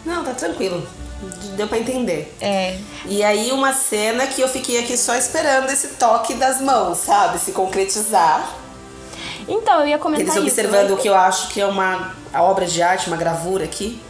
[0.05, 0.87] Não, tá tranquilo.
[1.57, 2.35] Deu pra entender.
[2.41, 2.79] É.
[3.05, 7.39] E aí uma cena que eu fiquei aqui só esperando esse toque das mãos, sabe?
[7.39, 8.60] Se concretizar.
[9.49, 10.43] Então, eu ia comentar Eles isso.
[10.45, 10.95] observando né?
[10.95, 14.01] o que eu acho que é uma a obra de arte, uma gravura aqui.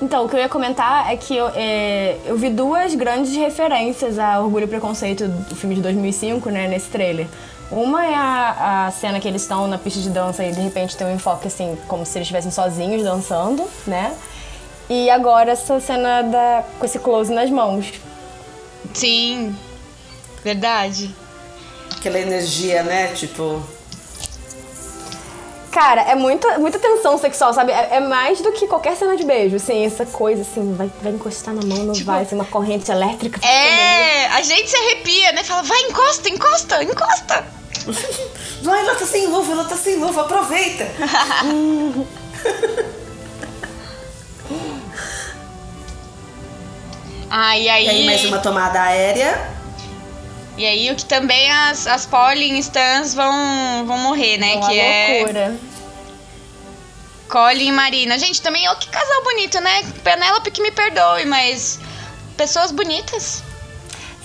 [0.00, 4.18] Então, o que eu ia comentar é que eu, é, eu vi duas grandes referências
[4.18, 7.26] a Orgulho e Preconceito do filme de 2005, né, nesse trailer.
[7.70, 10.96] Uma é a, a cena que eles estão na pista de dança e de repente
[10.96, 14.14] tem um enfoque assim, como se eles estivessem sozinhos dançando, né?
[14.88, 17.92] E agora essa cena da, com esse close nas mãos.
[18.94, 19.56] Sim.
[20.44, 21.12] Verdade.
[21.96, 23.08] Aquela energia, né?
[23.08, 23.60] Tipo.
[25.76, 27.70] Cara, é muita, muita tensão sexual, sabe?
[27.70, 31.12] É, é mais do que qualquer cena de beijo, assim, essa coisa assim, vai, vai
[31.12, 33.46] encostar na mão, não vai, assim, uma corrente elétrica.
[33.46, 35.44] É, a gente se arrepia, né?
[35.44, 37.44] Fala, vai, encosta, encosta, encosta.
[38.62, 40.86] Vai, ela tá sem luva, ela tá sem luva, aproveita!
[47.28, 47.88] Ah, e aí.
[47.88, 49.55] Aí mais uma tomada aérea.
[50.56, 54.54] E aí, o que também as, as Pauline Stans vão, vão morrer, né?
[54.54, 55.56] Uma que é loucura.
[57.28, 58.18] Colin e Marina.
[58.18, 59.82] Gente, também, ó, que casal bonito, né?
[60.02, 61.78] Penélope que me perdoe, mas.
[62.36, 63.42] Pessoas bonitas.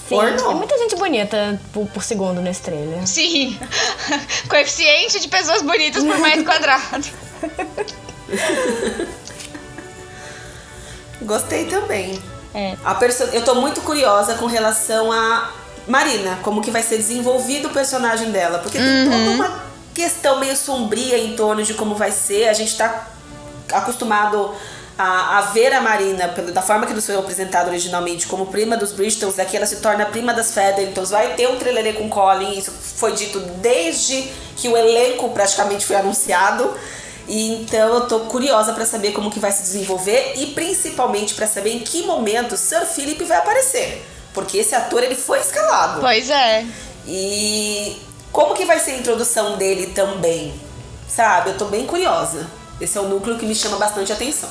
[0.08, 3.08] Sim, muita gente bonita por, por segundo nesse trailer.
[3.08, 3.58] Sim.
[4.50, 7.08] Coeficiente de pessoas bonitas por metro quadrado.
[11.22, 12.22] Gostei também.
[12.54, 12.76] É.
[12.84, 13.24] A perso...
[13.26, 15.50] Eu tô muito curiosa com relação a
[15.88, 18.60] Marina, como que vai ser desenvolvido o personagem dela.
[18.60, 19.64] Porque tem toda uma
[19.94, 22.48] questão meio sombria em torno de como vai ser.
[22.48, 23.08] A gente tá
[23.72, 24.54] acostumado
[24.98, 28.92] a, a ver a Marina, da forma que nos foi apresentada originalmente, como prima dos
[28.92, 31.10] Bridgetons, aqui ela se torna prima das Feathertons.
[31.10, 35.96] Vai ter um trelelê com Colin, isso foi dito desde que o elenco praticamente foi
[35.96, 36.74] anunciado.
[37.28, 41.48] E então eu tô curiosa pra saber como que vai se desenvolver e principalmente pra
[41.48, 44.06] saber em que momento Sir Philip vai aparecer.
[44.34, 46.00] Porque esse ator ele foi escalado.
[46.00, 46.66] Pois é.
[47.06, 50.54] E como que vai ser a introdução dele também?
[51.08, 51.52] Sabe?
[51.52, 52.50] Eu tô bem curiosa.
[52.80, 54.50] Esse é o núcleo que me chama bastante atenção.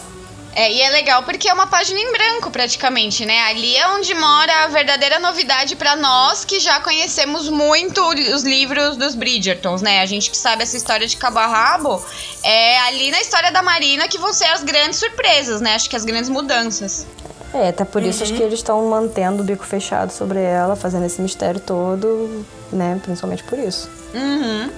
[0.52, 3.40] É, e é legal porque é uma página em branco, praticamente, né?
[3.42, 8.02] Ali é onde mora a verdadeira novidade pra nós que já conhecemos muito
[8.34, 10.00] os livros dos Bridgertons, né?
[10.00, 12.04] A gente que sabe essa história de cabo a rabo,
[12.42, 15.74] é ali na história da Marina que vão ser as grandes surpresas, né?
[15.74, 17.06] Acho que as grandes mudanças.
[17.52, 21.04] É, até por isso acho que eles estão mantendo o bico fechado sobre ela, fazendo
[21.06, 22.98] esse mistério todo, né?
[23.02, 23.90] Principalmente por isso.
[24.14, 24.70] Uhum.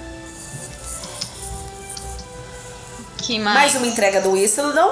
[3.17, 3.55] Que mais?
[3.57, 4.91] Mais uma entrega do Whistledown.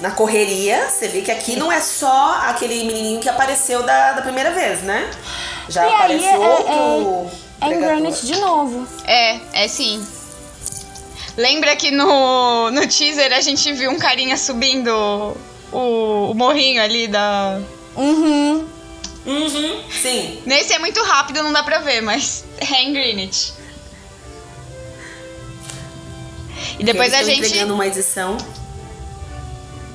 [0.00, 4.22] Na correria, você vê que aqui não é só aquele menininho que apareceu da, da
[4.22, 5.08] primeira vez, né?
[5.68, 7.30] Já E aí aparece é- outro.
[7.60, 7.96] É em pregador.
[8.00, 8.86] Granite de novo.
[9.06, 10.04] É, é sim.
[11.36, 15.36] Lembra que no, no teaser a gente viu um carinha subindo
[15.74, 17.60] o, o morrinho ali da.
[17.96, 18.66] Uhum.
[19.26, 20.42] Uhum, sim.
[20.44, 23.52] Nesse é muito rápido, não dá pra ver, mas é em Greenwich.
[26.78, 27.46] E depois a gente.
[27.46, 28.36] entregando uma edição.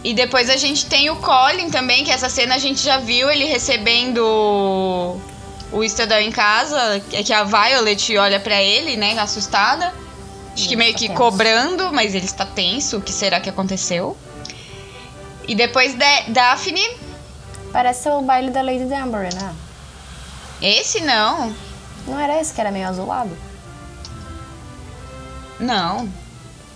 [0.03, 3.29] E depois a gente tem o Colin também, que essa cena a gente já viu
[3.29, 4.19] ele recebendo
[5.71, 9.93] o Estadão em casa, é que a Violet olha pra ele, né, assustada.
[10.53, 11.17] Acho que meio tá que tenso.
[11.17, 14.17] cobrando, mas ele está tenso, o que será que aconteceu?
[15.49, 16.88] E depois da Daphne,
[17.71, 19.55] Parece ser o baile da Lady Danbury, né?
[20.62, 21.55] esse não.
[22.07, 23.35] Não era esse que era meio azulado?
[25.59, 26.09] Não.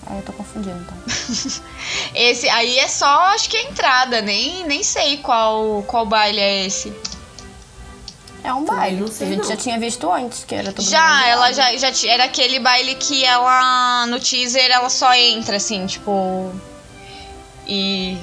[0.05, 0.97] Aí eu tô confundindo, então.
[2.13, 6.65] Esse aí é só, acho que a entrada, nem, nem sei qual, qual baile é
[6.65, 6.93] esse.
[8.43, 8.99] É um baile.
[8.99, 9.49] não sei, a gente não.
[9.49, 12.95] já tinha visto antes, que era todo mundo Já, ela já, já era aquele baile
[12.95, 16.51] que ela no teaser ela só entra assim, tipo
[17.65, 18.17] e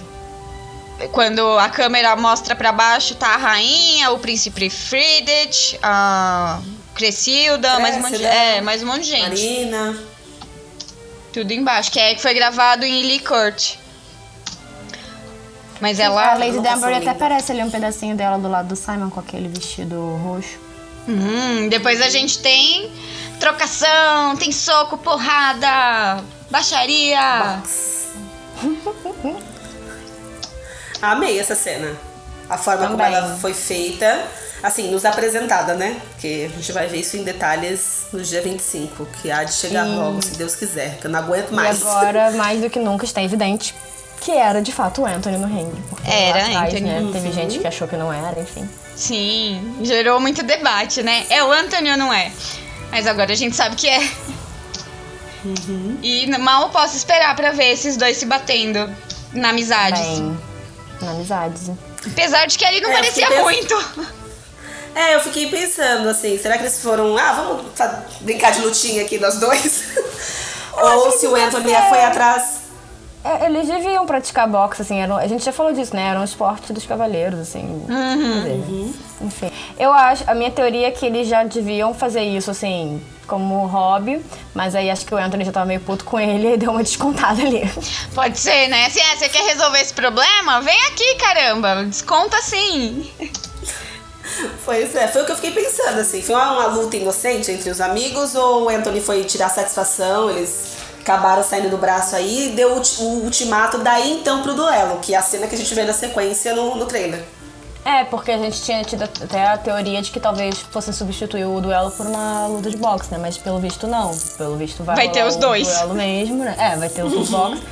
[1.08, 6.60] quando a câmera mostra pra baixo tá a rainha, o príncipe Friedrich, a
[6.94, 8.34] Cressilda, mais um monte de, Cressida.
[8.34, 9.22] é, mais um monte de gente.
[9.28, 9.98] Marina.
[11.32, 13.76] Tudo embaixo, que é que foi gravado em Lee Court.
[15.80, 17.10] Mas ela A Lady Danbury até linda.
[17.12, 20.58] aparece ali um pedacinho dela do lado do Simon com aquele vestido roxo.
[21.08, 22.92] Hum, depois a gente tem
[23.38, 27.62] trocação, tem soco, porrada, baixaria.
[31.02, 31.94] Amei essa cena.
[32.48, 33.14] A forma como Também.
[33.14, 34.24] ela foi feita,
[34.62, 36.00] assim, nos apresentada, né?
[36.10, 39.86] Porque a gente vai ver isso em detalhes no dia 25, que há de chegar
[39.86, 41.80] E- logo, se Deus quiser, que eu não aguento E mais.
[41.80, 43.74] agora, mais do que nunca, está evidente
[44.20, 45.82] que era de fato o Anthony no ringue.
[46.04, 46.80] Era atrás, Anthony.
[46.90, 48.68] Né, teve gente que achou que não era, enfim.
[48.94, 51.24] Sim, gerou muito debate, né?
[51.30, 52.30] É o Anthony ou não é?
[52.90, 54.10] Mas agora a gente sabe que é.
[56.02, 58.90] E mal posso esperar pra ver esses dois se batendo
[59.32, 60.02] na amizade.
[60.02, 60.38] Bem,
[61.08, 61.70] amizades.
[62.06, 63.74] Apesar de que ali não É, parecia muito.
[64.94, 67.66] É, eu fiquei pensando assim, será que eles foram, ah, vamos
[68.20, 69.84] brincar de lutinha aqui nós dois?
[70.74, 71.88] Ou se o Anthony ser.
[71.88, 72.60] foi atrás.
[73.22, 76.08] É, eles deviam praticar boxe, assim, era, a gente já falou disso, né?
[76.08, 77.84] Era um esporte dos cavaleiros, assim.
[77.86, 79.50] quer dizer, Enfim.
[79.78, 84.20] Eu acho, a minha teoria é que eles já deviam fazer isso, assim, como hobby,
[84.52, 86.82] mas aí acho que o Anthony já tava meio puto com ele e deu uma
[86.82, 87.62] descontada ali.
[88.12, 88.86] Pode ser, né?
[88.86, 90.60] Assim, ah, você quer resolver esse problema?
[90.60, 91.84] Vem aqui, caramba.
[91.84, 93.08] Desconta sim.
[94.64, 96.20] Pois é, foi o que eu fiquei pensando, assim.
[96.22, 100.76] Foi uma, uma luta inocente entre os amigos ou o Anthony foi tirar satisfação, eles
[101.00, 105.14] acabaram saindo do braço aí e deu o, o ultimato daí então pro duelo, que
[105.14, 107.24] é a cena que a gente vê na sequência no, no trailer.
[107.84, 111.60] É, porque a gente tinha tido até a teoria de que talvez fosse substituir o
[111.60, 113.18] duelo por uma luta de boxe, né?
[113.18, 114.14] Mas pelo visto não.
[114.36, 115.66] Pelo visto vai, Vai ter os dois.
[115.66, 116.54] duelo mesmo, né?
[116.58, 117.62] É, vai ter os de boxe.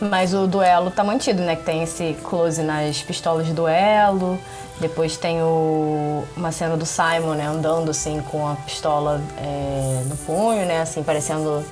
[0.00, 1.56] Mas o duelo tá mantido, né?
[1.56, 4.38] Que tem esse close nas pistolas de duelo.
[4.78, 7.46] Depois tem o, uma cena do Simon, né?
[7.46, 10.82] Andando assim com a pistola é, no punho, né?
[10.82, 11.64] Assim, parecendo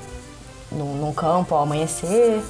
[0.72, 2.42] num, num campo ao amanhecer.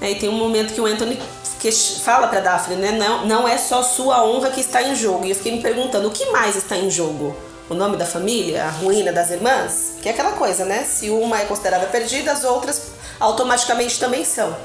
[0.00, 1.18] Aí tem um momento que o Anthony
[1.60, 2.92] que fala pra Daphne, né?
[2.92, 5.26] Não, não é só sua honra que está em jogo.
[5.26, 7.36] E eu fiquei me perguntando, o que mais está em jogo?
[7.68, 8.64] O nome da família?
[8.64, 9.96] A ruína das irmãs?
[10.00, 10.84] Que é aquela coisa, né?
[10.84, 14.56] Se uma é considerada perdida, as outras automaticamente também são.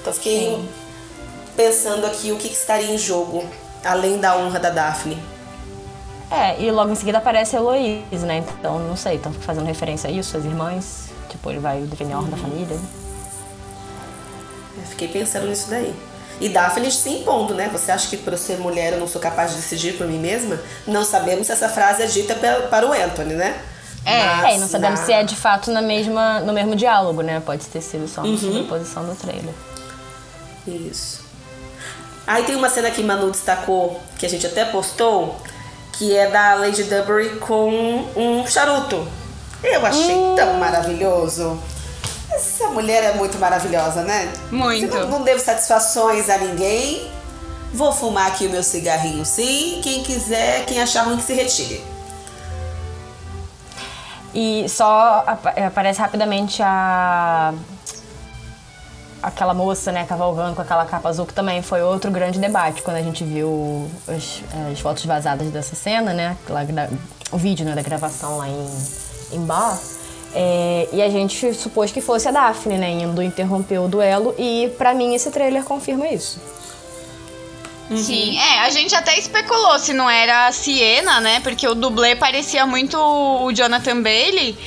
[0.00, 0.68] Então eu fiquei
[1.54, 3.44] pensando aqui o que, estaria em jogo,
[3.84, 5.22] além da honra da Daphne.
[6.30, 8.44] É, e logo em seguida aparece a Heloísa, né?
[8.58, 11.08] Então, não sei, estão fazendo referência a isso, as irmãs.
[11.28, 12.78] Tipo, ele vai defender a honra da família.
[14.80, 15.94] Eu fiquei pensando nisso daí.
[16.40, 17.68] E Daphne se impondo, né?
[17.72, 20.18] Você acha que por eu ser mulher eu não sou capaz de decidir por mim
[20.18, 20.58] mesma?
[20.86, 22.34] Não sabemos se essa frase é dita
[22.70, 23.60] para o Anthony, né?
[24.04, 26.76] É, Mas É, e não sabemos na- se é de fato na mesma, no mesmo
[26.76, 27.42] diálogo, né?
[27.44, 29.52] Pode ter sido só uma sobreposição do trailer.
[30.66, 31.22] Isso.
[32.26, 35.36] Aí tem uma cena que Manu destacou, que a gente até postou,
[35.94, 37.70] que é da Lady Dubbery com
[38.14, 39.06] um charuto.
[39.64, 41.58] Eu achei tão maravilhoso.
[42.38, 44.32] Essa mulher é muito maravilhosa, né?
[44.50, 44.94] Muito.
[44.94, 47.10] Não, não devo satisfações a ninguém.
[47.74, 49.80] Vou fumar aqui o meu cigarrinho sim.
[49.82, 51.84] Quem quiser, quem achar ruim que se retire.
[54.32, 55.24] E só
[55.56, 57.52] é, aparece rapidamente a.
[59.20, 62.98] aquela moça, né, cavalgando com aquela capa azul, que também foi outro grande debate quando
[62.98, 66.36] a gente viu as, as fotos vazadas dessa cena, né?
[66.48, 66.60] Lá
[67.32, 68.68] o vídeo né, da gravação lá em,
[69.32, 69.76] em Bar.
[70.34, 74.70] É, e a gente supôs que fosse a Daphne, né, indo interromper o duelo, e
[74.76, 76.38] pra mim esse trailer confirma isso.
[77.96, 81.40] Sim, é, a gente até especulou se não era a Siena, né?
[81.40, 84.58] Porque o dublê parecia muito o Jonathan Bailey.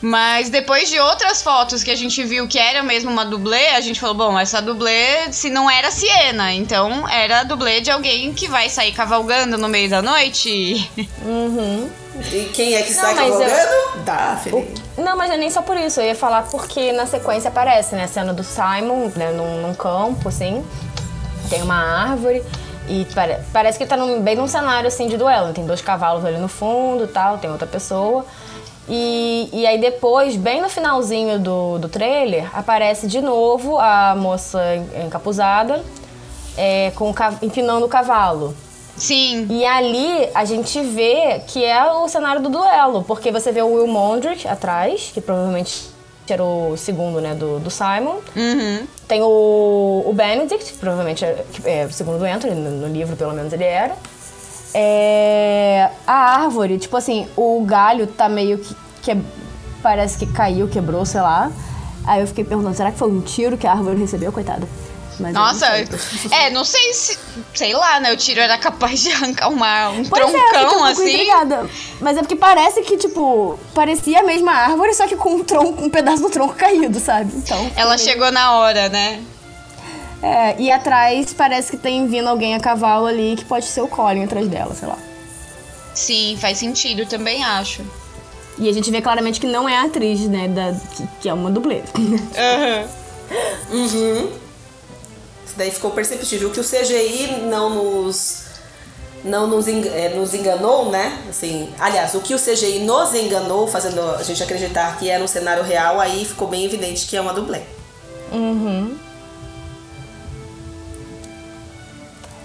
[0.00, 3.80] Mas depois de outras fotos que a gente viu que era mesmo uma dublê, a
[3.80, 8.32] gente falou, bom, essa dublê, se não era Siena, então era a dublê de alguém
[8.34, 10.90] que vai sair cavalgando no meio da noite.
[11.24, 11.90] Uhum.
[12.32, 14.00] E quem é que Não, sai mas eu-?
[14.04, 14.74] Daphne.
[14.98, 16.00] Não, mas é nem só por isso.
[16.00, 18.04] Eu ia falar porque na sequência aparece, né?
[18.04, 19.30] A cena do Simon, né?
[19.30, 20.64] Num, num campo, assim.
[21.48, 21.76] Tem uma
[22.10, 22.42] árvore.
[22.88, 25.52] E pare- parece que tá num- bem num cenário, assim, de duelo.
[25.52, 27.38] Tem dois cavalos ali no fundo e tal.
[27.38, 28.24] Tem outra pessoa.
[28.88, 34.60] E, e aí depois, bem no finalzinho do, do trailer, aparece de novo a moça
[35.04, 35.82] encapuzada.
[36.56, 38.54] É, com o empinando o cavalo.
[38.96, 43.60] Sim, E ali a gente vê que é o cenário do duelo, porque você vê
[43.60, 45.92] o Will Mondrick atrás, que provavelmente
[46.32, 48.16] era o segundo, né, do, do Simon.
[48.34, 48.86] uhum.
[49.06, 53.16] Tem o, o Benedict, que provavelmente é, é o segundo do Anthony, no, no livro
[53.16, 53.94] pelo menos ele era.
[54.72, 59.16] É, a árvore, tipo assim, o galho tá meio que, que
[59.82, 61.52] parece que caiu, quebrou, sei lá.
[62.06, 64.66] Aí eu fiquei perguntando, será que foi um tiro que a árvore recebeu, coitada?
[65.20, 65.88] Mas não Nossa, sei.
[66.30, 67.18] é, não sei se.
[67.54, 68.12] Sei lá, né?
[68.12, 71.12] O tiro era capaz de arrancar uma, um Pois é, troncão pouco assim.
[71.12, 71.70] intrigada.
[72.00, 75.84] Mas é porque parece que, tipo, parecia a mesma árvore, só que com um, tronco,
[75.84, 77.32] um pedaço do tronco caído, sabe?
[77.36, 77.70] Então.
[77.76, 79.22] Ela chegou na hora, né?
[80.22, 83.88] É, e atrás parece que tem vindo alguém a cavalo ali que pode ser o
[83.88, 84.96] Colin atrás dela, sei lá.
[85.94, 87.82] Sim, faz sentido, também acho.
[88.58, 90.48] E a gente vê claramente que não é a atriz, né?
[90.48, 91.82] Da, que, que é uma dublê.
[93.72, 93.84] Uhum.
[93.84, 94.43] Isso
[95.56, 98.44] daí ficou perceptível que o CGI não nos
[99.24, 101.18] não nos, é, nos enganou, né?
[101.30, 105.26] Assim, aliás, o que o CGI nos enganou, fazendo a gente acreditar que era um
[105.26, 107.62] cenário real, aí ficou bem evidente que é uma dublê.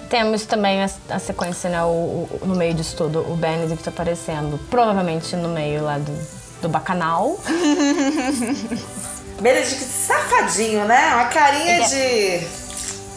[0.09, 1.83] Temos também a, a sequência, né?
[1.83, 6.11] O, o- no meio disso tudo, o Benedict aparecendo, provavelmente no meio lá do,
[6.61, 7.37] do bacanal.
[9.39, 11.13] Benedict safadinho, né?
[11.13, 12.68] Uma carinha Ele de.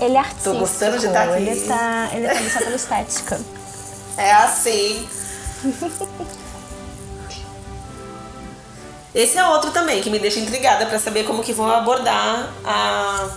[0.05, 0.59] Ele é artístico.
[0.59, 1.43] gostando de estar aqui.
[1.43, 3.41] Ele tá, ele tá só pela estética.
[4.15, 5.09] É assim.
[9.15, 13.29] Esse é outro também que me deixa intrigada pra saber como que vão abordar a,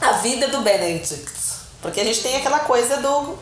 [0.00, 1.32] a vida do Benedict.
[1.80, 3.38] Porque a gente tem aquela coisa do,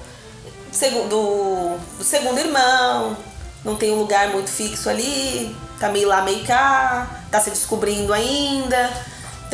[1.09, 3.17] do, do segundo irmão,
[3.65, 8.13] não tem um lugar muito fixo ali, tá meio lá, meio cá, tá se descobrindo
[8.13, 8.91] ainda.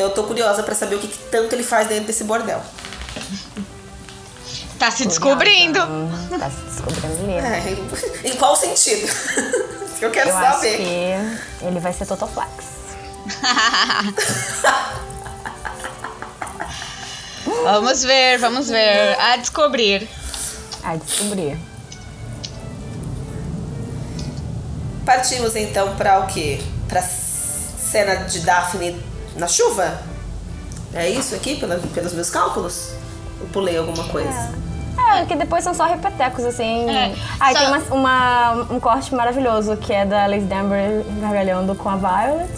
[0.01, 2.59] Então eu tô curiosa pra saber o que, que tanto ele faz dentro desse bordel.
[4.79, 5.77] Tá se descobrindo.
[6.39, 7.47] Tá se descobrindo mesmo.
[7.47, 9.07] É, em qual sentido?
[10.01, 10.77] eu quero Eu acho saber.
[10.77, 12.49] que ele vai ser Totoflex.
[17.63, 19.15] Vamos ver, vamos ver.
[19.19, 20.09] A descobrir.
[20.83, 21.59] A descobrir.
[25.05, 26.59] Partimos então pra o quê?
[26.87, 29.99] Pra cena de Daphne na chuva?
[30.93, 32.89] É isso aqui, pela- pelos meus cálculos?
[33.39, 34.53] Eu pulei alguma coisa.
[35.13, 36.89] É, que depois são só repetecos, assim.
[36.89, 41.73] É, Aí só- tem uma, uma- um corte maravilhoso que é da Liz Denver gargalhando
[41.75, 42.51] com a Violet.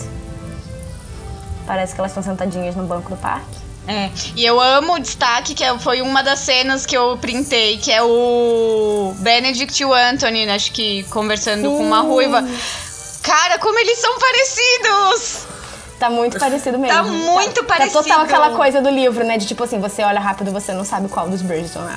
[1.65, 3.63] Parece que elas estão sentadinhas no banco do parque.
[3.87, 4.09] É.
[4.35, 7.91] E eu amo o destaque, que é- foi uma das cenas que eu printei, que
[7.91, 12.43] é o Benedict e o Anthony, acho que conversando com uma ruiva.
[13.21, 15.52] Cara, como eles são parecidos!
[16.03, 16.97] Tá muito parecido mesmo.
[16.97, 18.03] Tá muito Tá parecido.
[18.03, 19.37] total aquela coisa do livro, né?
[19.37, 21.95] De tipo assim, você olha rápido você não sabe qual dos Bridgerton é.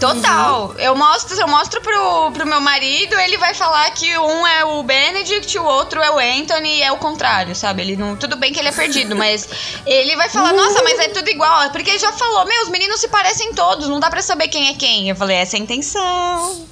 [0.00, 0.74] Total.
[0.78, 4.82] Eu mostro, eu mostro pro, pro meu marido, ele vai falar que um é o
[4.82, 7.82] Benedict, o outro é o Anthony e é o contrário, sabe?
[7.82, 8.16] Ele não.
[8.16, 9.48] Tudo bem que ele é perdido, mas
[9.86, 11.70] ele vai falar, nossa, mas é tudo igual.
[11.70, 14.68] Porque ele já falou, meu, os meninos se parecem todos, não dá pra saber quem
[14.68, 15.08] é quem.
[15.10, 16.66] Eu falei, essa é a intenção.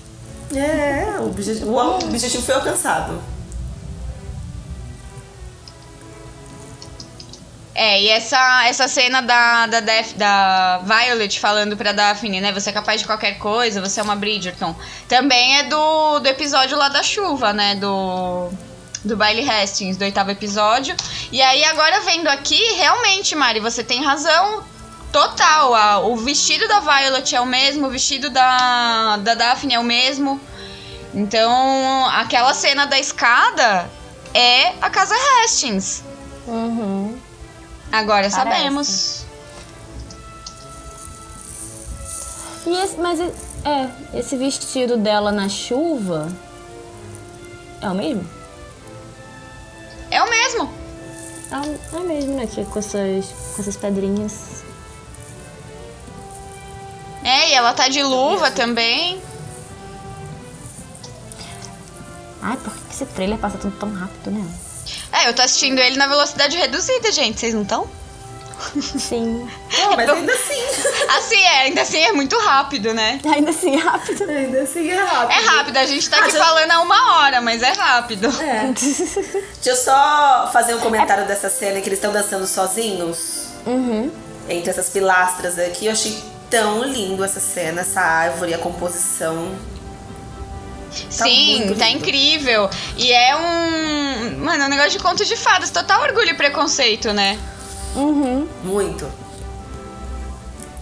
[0.54, 3.22] É, o objetivo, o objetivo foi alcançado.
[7.84, 12.52] É, e essa, essa cena da, da, Daph- da Violet falando pra Daphne, né?
[12.52, 14.72] Você é capaz de qualquer coisa, você é uma Bridgerton.
[15.08, 17.74] Também é do, do episódio lá da chuva, né?
[17.74, 18.50] Do,
[19.04, 20.94] do Baile Hastings, do oitavo episódio.
[21.32, 24.62] E aí, agora vendo aqui, realmente, Mari, você tem razão
[25.10, 25.74] total.
[25.74, 29.84] A- o vestido da Violet é o mesmo, o vestido da, da Daphne é o
[29.84, 30.40] mesmo.
[31.12, 33.90] Então, aquela cena da escada
[34.32, 36.04] é a Casa Hastings.
[36.46, 37.18] Uhum.
[37.92, 38.34] Agora Parece.
[38.36, 39.22] sabemos.
[42.66, 46.28] E esse, mas é, esse vestido dela na chuva
[47.80, 48.24] é o mesmo?
[50.10, 50.72] É o mesmo.
[51.50, 51.56] É,
[51.96, 52.46] o- é mesmo, né?
[52.46, 54.62] Que com essas, com essas pedrinhas.
[57.24, 59.20] É, e ela tá de luva também.
[62.40, 64.44] Ai, por que que esse trailer passa tudo tão rápido, né?
[65.24, 67.40] É, eu tô assistindo ele na velocidade reduzida, gente.
[67.40, 67.88] Vocês não estão?
[68.98, 69.48] Sim.
[69.78, 70.62] Não, mas ainda assim.
[71.16, 73.20] Assim é, ainda assim é muito rápido, né?
[73.34, 74.22] Ainda assim, rápido.
[74.30, 75.30] ainda assim é rápido.
[75.32, 78.28] É rápido, a gente tá Ah, aqui já- falando há uma hora, mas é rápido.
[78.40, 78.70] É.
[78.72, 83.46] Deixa eu só fazer um comentário dessa cena que eles estão dançando sozinhos.
[83.66, 84.10] Uhum.
[84.48, 85.86] Entre essas pilastras aqui.
[85.86, 86.16] Eu achei
[86.48, 89.52] tão lindo essa cena, essa árvore, a composição.
[91.16, 92.68] Tá Sim, tá incrível.
[92.96, 94.38] E é um.
[94.38, 95.70] Mano, um negócio de conto de fadas.
[95.70, 97.38] Total orgulho e preconceito, né?
[97.94, 98.48] Uhum.
[98.64, 99.10] Muito.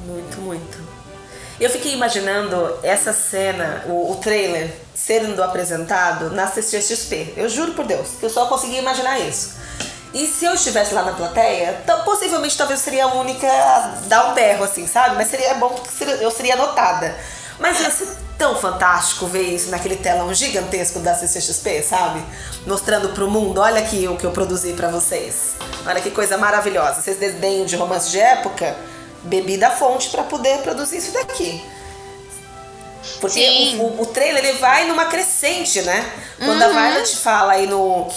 [0.07, 0.79] Muito, muito.
[1.61, 7.35] Eu fiquei imaginando essa cena, o, o trailer, sendo apresentado na CCXP.
[7.37, 9.61] Eu juro por Deus, que eu só consegui imaginar isso.
[10.15, 13.99] E se eu estivesse lá na plateia, então, possivelmente talvez eu seria a única a
[14.07, 15.15] dar um berro, assim, sabe?
[15.17, 17.17] Mas seria bom seria- eu seria notada.
[17.61, 22.25] Mas ia ser tão fantástico ver isso naquele telão gigantesco da CCXP, sabe?
[22.67, 25.53] Mostrando pro mundo, olha aqui o que eu produzi pra vocês.
[25.87, 27.03] Olha que coisa maravilhosa.
[27.03, 28.75] Vocês desdenham de romance de época?
[29.25, 31.63] Bebi da fonte pra poder produzir isso daqui.
[33.21, 33.79] Porque Sim.
[33.79, 36.11] o, o, trailer ele vai numa crescente, né?
[36.39, 38.09] Quando a Violet fala aí no.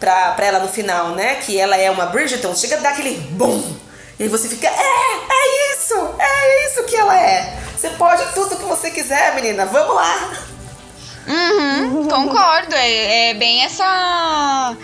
[0.00, 1.36] Pra, pra ela no final, né?
[1.36, 3.76] Que ela é uma Bridgerton, chega a dar aquele BUM!
[4.18, 6.14] E aí você fica, é, é isso!
[6.18, 7.56] É isso que ela é!
[7.76, 10.32] Você pode tudo que você quiser, menina, vamos lá!
[11.28, 12.74] Uhum, concordo.
[12.74, 14.76] É, é bem essa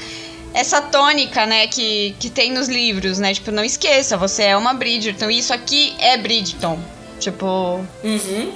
[0.55, 3.33] essa tônica, né, que, que tem nos livros, né?
[3.33, 5.31] Tipo, não esqueça, você é uma Bridgerton.
[5.31, 6.79] Isso aqui é Bridgerton.
[7.19, 8.53] Tipo, Uhum.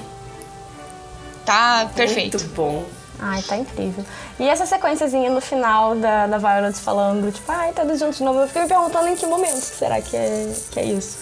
[1.44, 2.38] tá perfeito.
[2.38, 2.84] Muito bom.
[3.18, 4.04] Ai, tá incrível.
[4.38, 8.40] E essa sequenciazinha no final da, da Violet falando, tipo, ai, todos juntos de novo.
[8.40, 11.16] Eu fiquei me perguntando em que momento será que é, que é isso.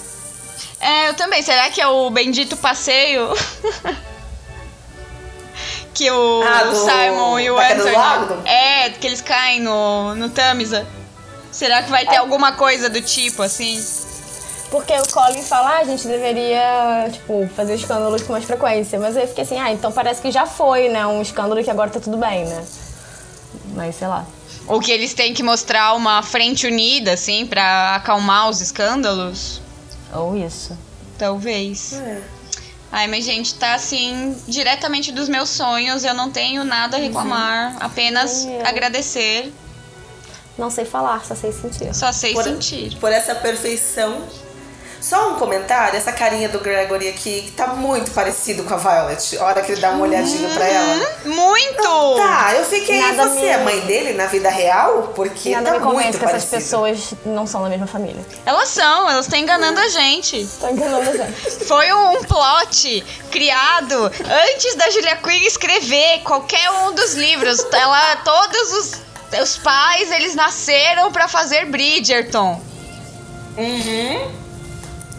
[0.85, 1.43] É, eu também.
[1.43, 3.31] Será que é o bendito passeio?
[5.95, 7.93] que o, Ah, do- Simon e o da Anthony.
[7.93, 8.43] lago?
[8.49, 10.87] É, que eles caem no, no Tamisa.
[11.53, 13.83] Será que vai ter alguma coisa do tipo assim?
[14.71, 18.99] Porque o Colin fala, ah, a gente deveria, tipo, fazer escândalos com mais frequência.
[18.99, 21.07] Mas eu fiquei assim, ah, então parece que já foi, né?
[21.07, 22.65] Um escândalo que agora tá tudo bem, né?
[23.75, 24.25] Mas sei lá.
[24.67, 29.61] Ou que eles têm que mostrar uma frente unida, assim, pra acalmar os escândalos?
[30.15, 30.77] Ou isso.
[31.19, 31.93] Talvez.
[31.95, 32.23] É.
[32.93, 36.05] Ai, mas gente, tá assim, diretamente dos meus sonhos.
[36.05, 37.77] Eu não tenho nada a reclamar.
[37.81, 38.67] Apenas É.
[38.67, 39.53] agradecer.
[40.57, 41.93] Não sei falar, só sei sentir.
[41.93, 42.97] Só sei Por, sentir.
[43.01, 44.23] por essa perfeição.
[45.05, 49.37] Só um comentário, essa carinha do Gregory aqui, que tá muito parecido com a Violet.
[49.37, 51.13] A hora que ele dá uma olhadinha pra ela.
[51.27, 52.17] Muito!
[52.17, 52.99] Tá, eu fiquei.
[53.03, 55.13] Nada você me- é mãe dele na vida real?
[55.15, 58.25] Porque Nada tá me muito que essas pessoas não são da mesma família.
[58.47, 60.49] Elas são, elas estão enganando a gente.
[60.59, 61.51] Tô enganando a gente.
[61.67, 64.11] Foi um plot criado
[64.55, 67.59] antes da Julia Quinn escrever qualquer um dos livros.
[67.75, 68.93] Ela, todos os,
[69.43, 72.59] os pais, eles nasceram pra fazer Bridgerton.
[73.59, 74.31] Ai,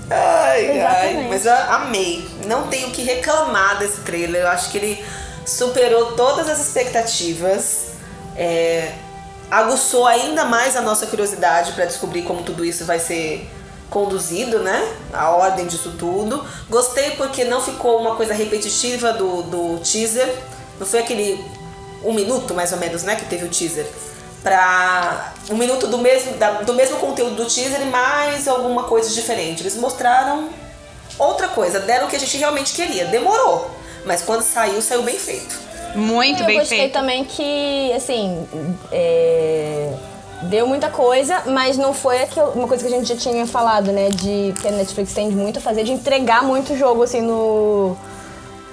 [0.09, 1.29] ai, Exatamente.
[1.29, 2.27] mas eu amei.
[2.45, 4.41] Não tenho o que reclamar desse trailer.
[4.41, 5.05] Eu acho que ele
[5.45, 7.87] superou todas as expectativas.
[8.35, 8.91] É,
[9.49, 13.49] aguçou ainda mais a nossa curiosidade pra descobrir como tudo isso vai ser
[13.89, 14.95] conduzido, né?
[15.13, 16.45] A ordem disso tudo.
[16.69, 20.33] Gostei porque não ficou uma coisa repetitiva do, do teaser.
[20.79, 21.43] Não foi aquele
[22.03, 23.15] um minuto, mais ou menos, né?
[23.15, 23.85] Que teve o teaser.
[24.45, 29.09] Pra um minuto do mesmo, da- do mesmo conteúdo do teaser e mais alguma coisa
[29.09, 29.63] diferente.
[29.63, 30.49] Eles mostraram
[31.17, 33.05] outra coisa, deram o que a gente realmente queria.
[33.05, 33.71] Demorou,
[34.05, 35.57] mas quando saiu, saiu bem feito.
[35.95, 36.93] Muito eu bem gostei feito.
[36.93, 38.47] também que, assim,
[38.91, 39.91] é,
[40.43, 43.91] deu muita coisa, mas não foi aquilo, uma coisa que a gente já tinha falado,
[43.91, 44.09] né?
[44.09, 47.97] De que a Netflix tende muito a fazer, de entregar muito jogo, assim, no,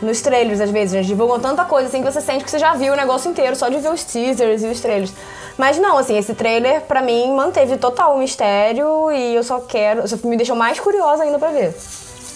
[0.03, 0.95] nos trailers, às vezes.
[0.95, 3.57] Eles divulgam tanta coisa, assim, que você sente que você já viu o negócio inteiro,
[3.57, 5.13] só de ver os teasers e os trailers.
[5.59, 10.07] Mas não, assim, esse trailer, pra mim, manteve total o mistério e eu só quero...
[10.09, 11.75] Só me deixou mais curiosa ainda pra ver.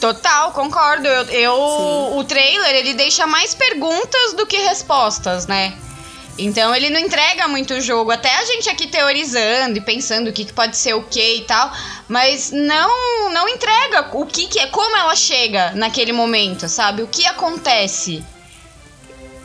[0.01, 1.07] Total, concordo.
[1.09, 5.75] Eu, eu- o trailer ele deixa mais perguntas do que respostas, né?
[6.39, 8.11] Então ele não entrega muito jogo.
[8.11, 11.45] Até a gente aqui teorizando e pensando o que, que pode ser o que e
[11.45, 11.73] tal,
[12.07, 17.03] mas não não entrega o que, que é, como ela chega naquele momento, sabe?
[17.03, 18.23] O que acontece.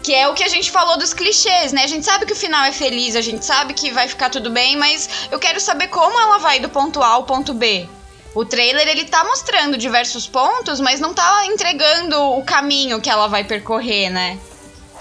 [0.04, 1.84] Que é o que a gente falou dos clichês, né?
[1.84, 4.50] A gente sabe que o final é feliz, a gente sabe que vai ficar tudo
[4.50, 7.88] bem, mas eu quero saber como ela vai do ponto A ao ponto B.
[8.34, 13.28] O trailer ele tá mostrando diversos pontos, mas não tá entregando o caminho que ela
[13.28, 14.40] vai percorrer, né?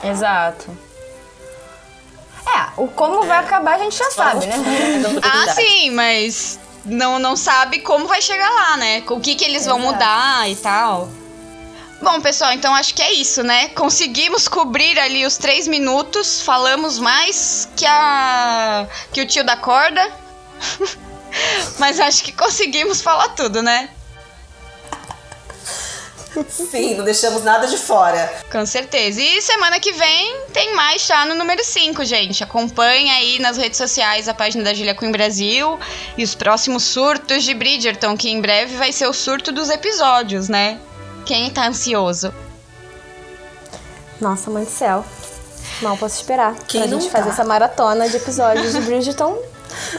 [0.02, 0.76] Exato.
[2.46, 4.56] É, o como vai acabar a gente já sabe, né?
[5.22, 9.02] Ah, sim, mas não, não sabe como vai chegar lá, né?
[9.08, 9.92] O que, que eles vão Exato.
[9.92, 11.08] mudar e tal.
[12.02, 13.68] Bom, pessoal, então acho que é isso, né?
[13.70, 20.10] Conseguimos cobrir ali os três minutos, falamos mais que a que o tio da corda.
[21.78, 23.90] Mas acho que conseguimos falar tudo, né?
[26.48, 28.32] Sim, não deixamos nada de fora.
[28.50, 29.20] Com certeza.
[29.20, 32.42] E semana que vem tem mais chá no número 5, gente.
[32.42, 35.78] Acompanha aí nas redes sociais a página da Julia Queen Brasil
[36.16, 40.48] e os próximos surtos de Bridgerton, que em breve vai ser o surto dos episódios,
[40.48, 40.78] né?
[41.30, 42.34] Quem tá ansioso?
[44.20, 45.04] Nossa, mãe do céu.
[45.80, 47.18] Mal posso esperar Quem pra gente tá?
[47.18, 49.38] fazer essa maratona de episódios de Bridgerton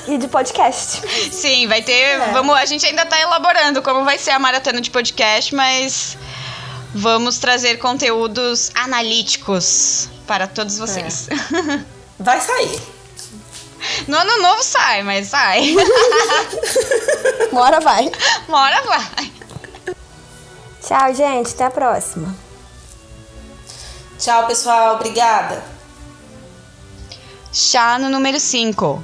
[0.09, 1.01] e de podcast.
[1.31, 2.19] Sim, vai ter.
[2.33, 6.17] Vamos, a gente ainda tá elaborando como vai ser a maratona de podcast, mas
[6.93, 11.29] vamos trazer conteúdos analíticos para todos vocês.
[12.19, 12.81] Vai sair.
[14.07, 15.75] No ano novo sai, mas sai.
[17.51, 18.11] Uma hora vai.
[18.47, 19.31] Uma hora vai.
[20.91, 21.53] Tchau, gente.
[21.53, 22.35] Até a próxima.
[24.19, 24.95] Tchau, pessoal.
[24.95, 25.63] Obrigada.
[27.53, 29.01] Chá no número 5.